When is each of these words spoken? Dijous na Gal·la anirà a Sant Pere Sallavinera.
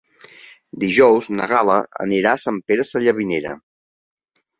Dijous 0.83 1.27
na 1.39 1.45
Gal·la 1.51 1.75
anirà 2.05 2.31
a 2.37 2.43
Sant 2.45 2.57
Pere 2.71 2.87
Sallavinera. 2.93 3.53